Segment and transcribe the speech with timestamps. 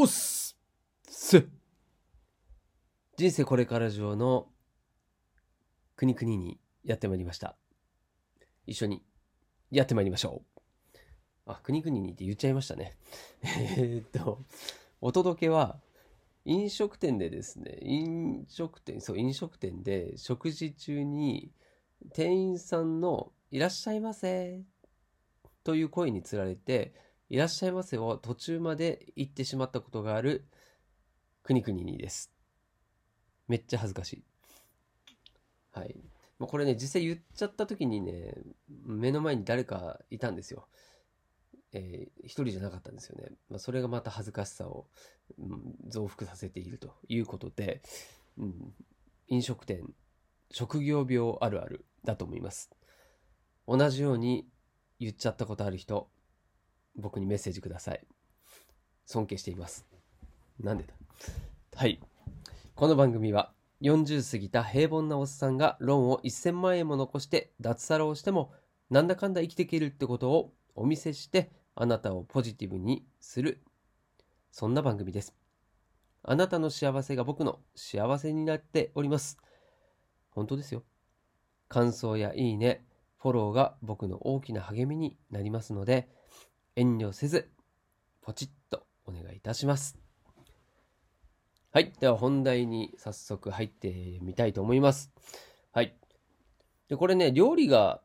[0.00, 0.56] おっす
[3.18, 4.46] 人生これから上の
[5.94, 7.54] 国々にやってまいりました。
[8.66, 9.02] 一緒に
[9.70, 10.40] やってまいりましょ
[10.96, 11.00] う。
[11.44, 12.96] あ、国々にって言っちゃいましたね。
[13.76, 14.42] えっと、
[15.02, 15.78] お届けは
[16.46, 21.52] 飲食店でですね、飲食店、そう、飲食店で食事中に
[22.14, 24.62] 店員さんのいらっしゃいませ
[25.62, 26.94] という声につられて、
[27.30, 30.48] いらっしゃいませを途中まで言ってしまったことがある
[31.44, 32.32] 国々にです。
[33.46, 34.24] めっちゃ恥ずかしい。
[35.70, 35.94] はい。
[36.40, 38.34] もうこれね、実際言っちゃった時にね、
[38.84, 40.66] 目の前に誰かいたんですよ。
[41.72, 43.30] えー一人じゃなかったんですよね。
[43.48, 44.88] まあ、それがまた恥ずかしさを、
[45.38, 47.80] うん増幅させているということで、
[48.38, 48.74] うん、
[49.28, 49.84] 飲食店、
[50.50, 52.70] 職業病あるあるだと思います。
[53.68, 54.48] 同じように
[54.98, 56.10] 言っちゃったことある人、
[56.96, 58.04] 僕にメッセージください。
[59.06, 59.86] 尊敬しています。
[60.60, 60.94] なんでだ？
[61.76, 62.00] はい。
[62.74, 63.52] この番組は
[63.82, 68.52] 40過ぎた平凡なおっさんがローンを1000万円も残して脱サラをしても
[68.90, 73.62] なんだかんだ生きていけるってことをお見せしてあなたをポジティブにする
[74.52, 75.34] そんな番組です。
[76.22, 79.38] あなたの幸せが僕の幸せになっております。
[80.30, 80.82] 本当ですよ。
[81.68, 82.84] 感想やいいね、
[83.18, 86.08] フォローが僕の大きな励みになりますので
[86.80, 87.50] 遠慮せず
[88.22, 89.98] ポチッとお願いいたします。
[91.72, 91.92] はい。
[92.00, 95.12] では本題に早速入ってみたいと思います。
[95.72, 95.94] はい。
[96.88, 98.00] で、これね、料理が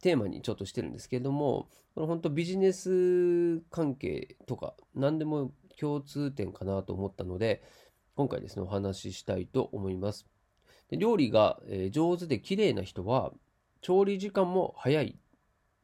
[0.00, 7.62] テーマにちょっとしてるんですけれども、これ本当ビジネス関係とか何でも共通点かなと思ったので、
[8.16, 10.26] 今回ですね、お話ししたいと思います。
[10.88, 13.34] で料理がえー上手で綺麗な人は、
[13.82, 15.18] 調理時間も早い。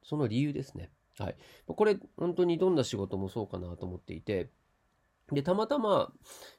[0.03, 0.91] その理由ですね。
[1.19, 1.37] はい。
[1.67, 4.51] これ、本当にどんな仕事もそうかなと思っていて、
[5.33, 6.13] で、たまたま、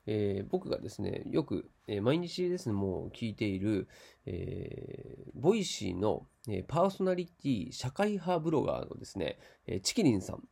[0.05, 3.87] えー僕がですね、よく、えー毎日ですね、もう聞いている、
[4.25, 10.43] えー Voicy の、えーパーソナリティ社会派ブロガーのですね、えーちきりんさん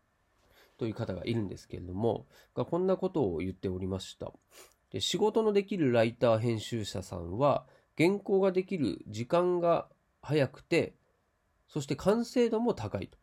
[0.77, 2.25] という方がいるんですけれども、
[2.55, 4.31] がこんなことを言っておりました。
[4.91, 9.87] で仕事のできるライター編集者さんは、原稿ができる時間が
[10.21, 10.95] 早くて、
[11.67, 13.17] そして完成度も高いと。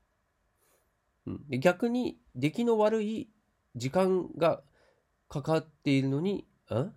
[1.26, 3.30] うん、で逆に出来の悪い
[3.76, 4.62] 時間が
[5.28, 6.94] かかっているのに、うん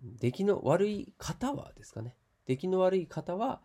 [0.00, 2.14] 出来の悪い方はですかね。
[2.46, 3.60] 出来の悪い方は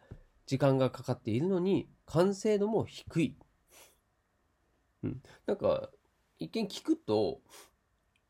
[0.46, 3.38] 時間がかかっているのに完成度も低い。
[5.04, 5.90] うん、なんか
[6.40, 7.42] 一見聞くと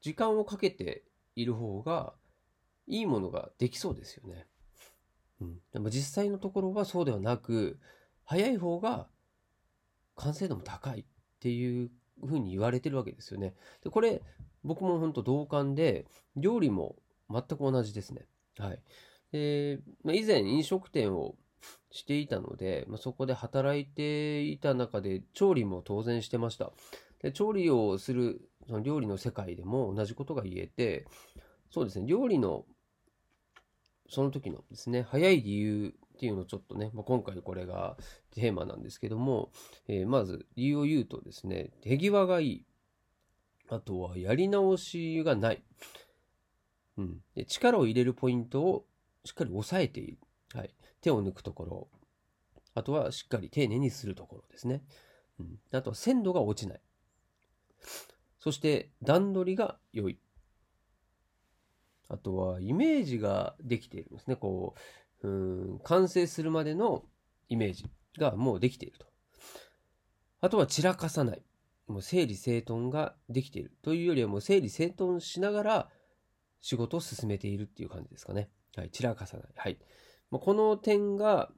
[0.02, 1.04] 時間をかけて
[1.36, 2.14] いる方が
[2.88, 4.48] いいものができそうですよね。
[5.42, 7.80] うん、でも実際のところはそうではなく
[8.26, 9.08] 早い方が
[10.16, 11.06] 完成度も高い
[11.44, 11.92] っていう
[12.26, 13.54] ふうに言われてるわけですよね。
[13.84, 14.22] でこれ
[14.64, 16.06] 僕も本当同感で
[16.38, 16.96] 料理も
[17.30, 18.26] 全く同じですね。
[18.58, 18.80] はい。
[19.34, 21.36] で、まあ、以前飲食店を
[21.92, 26.72] していたので、まあ、そこで働いていた中で調理も当然してました。
[27.22, 31.06] で調理をするその料理の世界でも同じことが言えて、
[31.72, 32.64] そうですね、料理の
[34.08, 37.97] その時のですね、早い理由っていうのをちょっとね、まあ、今回これが
[38.31, 39.51] テーマなんですけども、
[39.88, 42.66] えーまず理由を言うとですね、手際がいい。
[43.69, 45.63] あとはやり直しがない。
[46.97, 48.85] うん、で力を入れるポイントを
[49.25, 50.18] しっかり抑えている。
[50.53, 51.88] はい、手を抜くところ。
[52.75, 54.84] あとはしっかり丁寧にするところですね。
[55.40, 56.81] うん、あとは鮮度が落ちない。
[58.40, 60.19] そして段取りが良い。
[62.09, 64.35] あとはイメージができているんですね。
[64.35, 64.80] こう、
[65.24, 67.04] うん、完成するまでの
[67.50, 67.86] イメージ
[68.18, 69.06] がもうできていると。
[70.42, 71.42] あとは散らかさない。
[71.88, 75.90] もう整理整頓ができているというよりはもう整理整頓しながら
[76.62, 78.50] 仕事を進めているっていう感じですかね。
[78.76, 79.48] はい、散らかさない。
[79.56, 79.78] はい。
[80.32, 81.52] まあ、この点が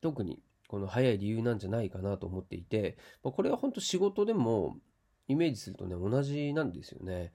[0.00, 4.76] 特にこの早い理由なんじゃないかなと思っていて、まあ、これは本当仕事でも
[5.28, 7.32] イメージするとね、同じなんですよね。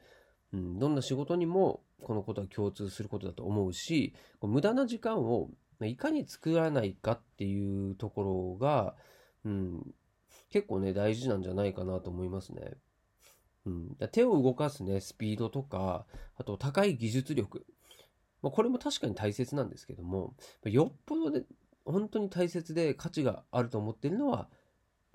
[0.53, 5.49] うん、どんな仕事にもこのことは共通することだと思うし、無駄な時間を
[5.83, 8.95] いかに作らないかっていうところが、
[9.43, 9.93] うん、
[10.49, 12.77] 結構ね、大事なんじゃないかなと思いますね。
[13.65, 16.05] うん、手を動かすね、スピードとか、
[16.37, 17.65] あと高い技術力。
[18.41, 21.43] まあ、これも確かに大切なんですけども、よっぽどで
[21.83, 24.49] 本当に大切で価値があると思っているのは、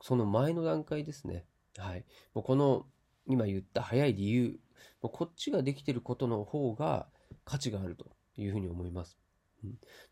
[0.01, 1.45] その前の段階ですね。
[1.77, 2.05] はい。
[2.35, 2.87] もうこの
[3.27, 4.59] 今言った早い理由、
[5.03, 7.07] もうこっちができてることの方が
[7.45, 9.20] 価値があるというふうに思います。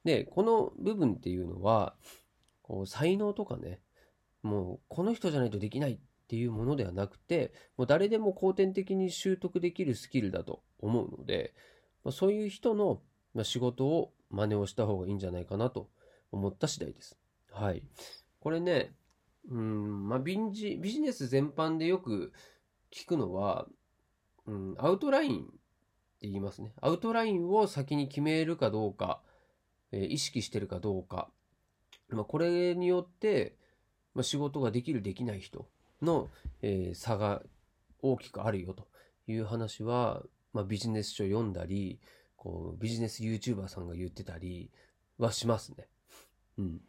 [0.05, 1.97] で、この部分っていうのは、
[2.63, 3.81] こう才能とかね、
[4.43, 5.99] もうこの人じゃないとできないっ
[6.29, 11.55] ていうものではなくて、もう誰でも後天的に習得できるスキルだと思うので、
[12.05, 13.01] まあ、そういう人の
[13.43, 15.89] 仕事を真似をした方がいいんじゃないかなと
[16.31, 17.17] 思った次第です。
[17.51, 17.83] はい。
[18.41, 18.95] これね、
[19.51, 22.33] うん、まあ、ビジビジネス全般でよく
[22.93, 23.67] 聞くのは、
[24.47, 25.45] うん、アウトラインっ
[26.21, 26.73] て言いますね。
[26.81, 29.23] アウトラインを先に決めるかどうか、
[29.93, 31.31] 意識してるかどうか。
[32.11, 33.57] まあ、これによって、
[34.15, 35.69] ま、仕事ができるできない人
[36.03, 36.29] の、
[36.63, 37.43] え、差が
[38.01, 38.87] 大きくあるよと
[39.27, 42.01] いう話は、まあ、ビジネス書読んだり、
[42.37, 44.71] こうビジネス YouTuber さんが言ってたり
[45.19, 45.89] はしますね。
[46.59, 46.81] うん。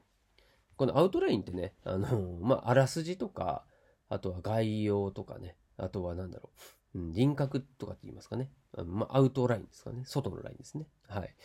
[0.77, 3.65] このアウトラインってね、あの、まあ、あらすじとか、
[4.07, 6.49] あとは概要とかね、あとは何だろ
[6.95, 8.49] う、うん、輪郭とかって言いますかね。
[8.85, 10.03] まあ、アウトラインですかね。
[10.05, 10.87] 外のラインですね。
[11.07, 11.35] はい。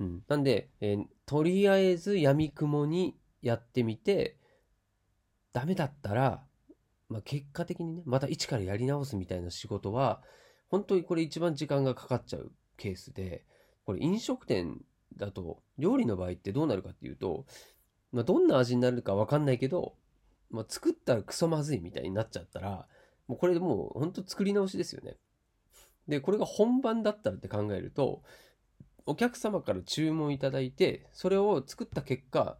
[0.00, 4.36] うん、なんで、えー、とりあえず闇雲にやってみて、
[5.52, 6.44] ダメだったら、
[7.08, 10.22] まあ、結果的にね、また一からやり直すみたいな仕事は、
[10.68, 13.44] 本当にこれ一番時間がかかっちゃうケースで、
[13.84, 14.82] これ飲食店
[15.16, 17.46] だと、料理の場合ってどうなるかっていうと、
[18.12, 19.94] まあ、どんな味になるかわかんないけど、
[20.50, 22.86] まあ、作ったらクソまずいみたいになっちゃったら、
[23.26, 25.16] もうこれでもう本当作り直しですよね。
[26.06, 28.22] で、これが本番だったらって考えると、
[29.08, 32.58] お客様から注文いただいて、それを作った結果、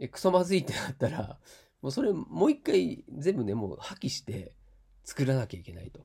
[0.00, 1.38] えクソまずいってなったら、
[1.80, 4.52] もうそれもう一回全部ね、もう破棄して
[5.04, 6.04] 作らなきゃいけないと。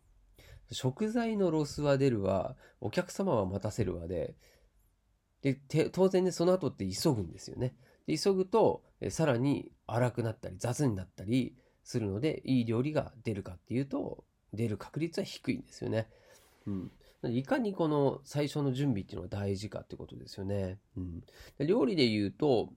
[0.72, 4.36] 食材のロスは出るわ、お客様は待たせるわで、
[5.42, 5.60] で、
[5.92, 7.74] 当然ね、その後って急ぐんですよね。
[8.06, 16.07] で急ぐと、えさらに荒くなったり雑になったりするので、いい料理が出るかっていうと、出る確率は低いんですよね。
[16.68, 16.92] うん。
[17.29, 20.79] いかにこの最初の準備っていうのが大事かってことですよね。
[20.97, 21.23] うん。
[21.59, 22.69] 料理で言うと、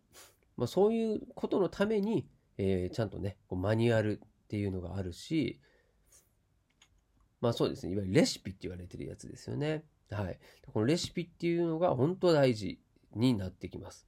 [0.56, 2.26] まあ、そういうことのために、
[2.58, 5.61] えー、ちゃんとね、マニュアルっていうのがあるし、
[7.41, 9.85] まあそうですね、いわゆるレシピって言われてるやつですよね。
[10.11, 10.38] はい。
[10.73, 12.81] このレシピっていうのが本当大事
[13.14, 14.06] になってきます。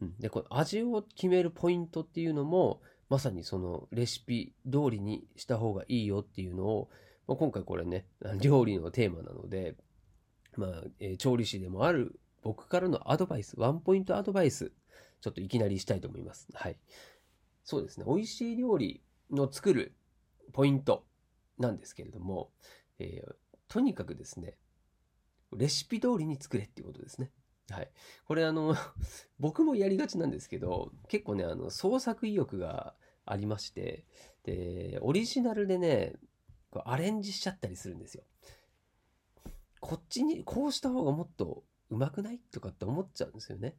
[0.00, 6.88] うん、で、この味を決めるポイントっていうのも、まさにそのレシピ通りにした方がいいよっていうのを、
[7.28, 8.06] まあ、今回これね、
[8.40, 9.76] 料理のテーマなので、
[10.56, 14.72] まあ、えー、調理師でもある僕からのアドバイス、ワンポイントアドバイス、
[15.20, 16.48] ちょっといきなりしたいと思います。
[16.54, 16.78] はい。
[17.62, 19.94] そうですね、美味しい料理の作る
[20.54, 21.04] ポイント
[21.58, 22.50] なんですけれども、
[22.98, 23.34] えー、
[23.68, 24.56] とにかくですね、
[25.54, 27.30] レシピ通りに作れっていうことですね。
[27.68, 27.90] はい。
[28.24, 28.74] これあの、
[29.38, 32.94] 僕もやりがちなんですけど、結構ね、あの、創作意欲が
[33.26, 34.06] ありまして、
[34.44, 36.14] で、オリジナルでね、
[36.70, 38.24] こうアレンジしちゃったりするんですよ。
[39.80, 43.76] こっちに、こうした方がもっとうまくないとかって思っちゃうんですよね。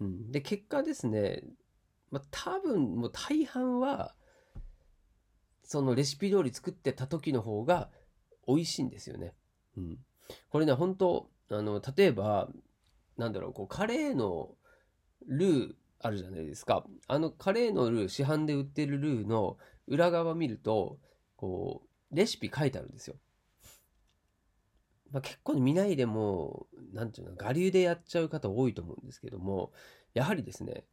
[0.00, 0.32] うん。
[0.32, 1.42] で、結果ですね、
[2.10, 4.14] まあ、多分もう大半は、
[5.62, 7.90] そのレシピ通り作ってた時の方が
[8.46, 9.34] 美味しいんですよね。
[9.76, 9.98] うん。
[10.50, 12.48] これね、本当あの、例えば、
[13.16, 14.56] なんだろう、こう、カレーの
[15.26, 16.84] ルーあるじゃないですか。
[17.08, 20.98] あのカレーのルー、市販で売ってるルーの裏側見ると、
[21.36, 23.16] こう、レシピ書いてあるんですよ。
[25.10, 29.72] まあ、結構見ないでも、なんていうの、我流でやっちゃう方多いと思うんですけども、
[30.12, 30.84] やはりですね、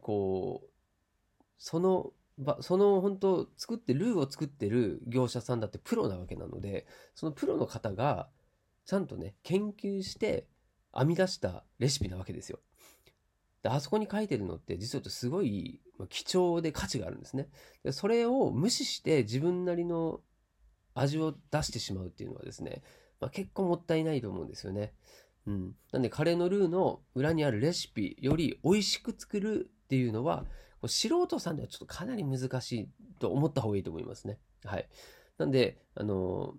[0.00, 0.68] こう、
[1.58, 2.12] その、
[2.60, 6.84] その本当作ってルーを作ってる業者さんだってプロなわけなので
[7.14, 8.28] そのプロの方が
[8.86, 10.48] ちゃんとね研究して
[10.92, 12.58] 編み出したレシピなわけですよ。
[13.62, 17.48] であそこに書いてるのって実はすごい貴重で価値があるんですね。
[17.82, 20.20] でそれを無視して自分なりの
[20.94, 22.82] 味を出してしまうっていうのはですね、
[23.20, 24.92] まあ、結構もったいないと思うんですよね。
[25.46, 25.74] うん。
[25.92, 30.46] なんでカレーのルーの裏にあるレシピより美味しく作るっていうのは
[30.86, 34.38] 素人さんではちょっとかなり難しいと思った方がいいと思いますね。
[34.64, 34.88] はい。
[35.38, 36.54] なんで、あの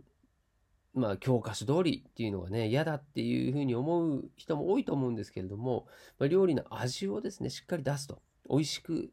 [0.93, 5.87] まあ、教科書通りっていうのがね、嫌だっていうふうに思う人も多いと思うんですけれども、
[6.17, 9.11] まあ、料理の味をですね、しっかり出すと、美味しく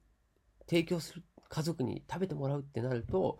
[0.68, 3.38] 提供する、家族に食べてもらうってなると、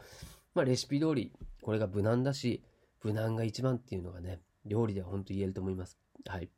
[0.54, 1.32] まあ、レシピ通り、
[1.62, 2.62] これが無難だし、
[3.02, 5.98] 無難が一番っていうのがね、料理では本当に言えると思います。
[6.26, 6.50] はい。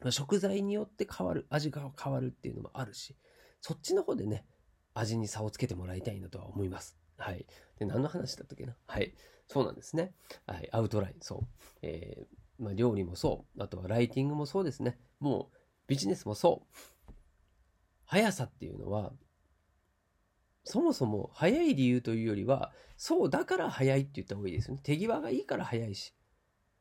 [0.00, 3.16] まあ、食材によって変わる、味が変わるっていうのもあるし、
[3.60, 4.46] そっちの方でね、
[4.94, 6.96] 味に差をつけてもらいたいなとは思います。
[7.18, 7.46] はい。
[7.78, 8.76] で、何の話だったっけな？
[8.86, 9.14] はい。
[9.46, 10.14] そうなんですね。
[10.46, 10.68] はい。
[10.72, 11.46] アウトライン、そう。
[11.82, 13.62] えー、まあ、料理もそう。
[13.62, 14.98] あとはライティングもそうですね。
[15.20, 16.66] もう、ビジネスもそ
[17.08, 17.12] う。
[18.06, 19.12] 速さっていうのは、
[20.66, 24.80] そもそも速い理由というよりは、そうだから速いって言った方がいいですよね。
[24.82, 26.12] 手際がいいから速いし、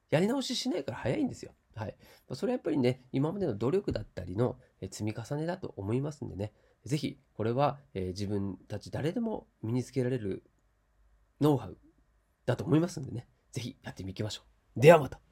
[0.10, 1.54] やり直ししないから速いんですよ。
[1.76, 1.96] はい。
[2.34, 6.52] それはやっぱりね、今までの努力だったりの積み重ねだと思いますんでね、
[6.84, 10.44] ぜひ、これは、えー、自分たち誰でも身につけられる
[11.40, 11.78] ノウハウ
[12.48, 14.44] だと思いますんでね、ぜひやってみきましょ
[14.78, 14.80] う。
[14.80, 15.25] ではまた。